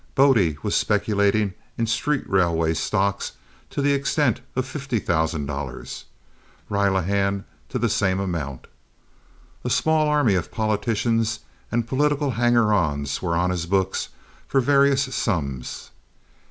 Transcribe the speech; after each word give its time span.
Bode 0.15 0.57
was 0.63 0.73
speculating 0.73 1.53
in 1.77 1.85
street 1.85 2.27
railway 2.27 2.73
stocks 2.73 3.33
to 3.69 3.83
the 3.83 3.93
extent 3.93 4.41
of 4.55 4.65
fifty 4.65 4.97
thousand 4.97 5.45
dollars. 5.45 6.05
Relihan 6.71 7.43
to 7.69 7.77
the 7.77 7.87
same 7.87 8.19
amount. 8.19 8.65
A 9.63 9.69
small 9.69 10.07
army 10.07 10.33
of 10.33 10.49
politicians 10.51 11.41
and 11.71 11.87
political 11.87 12.31
hangers 12.31 12.65
on 12.71 13.05
were 13.21 13.35
on 13.37 13.51
his 13.51 13.67
books 13.67 14.09
for 14.47 14.59
various 14.59 15.03
sums. 15.13 15.91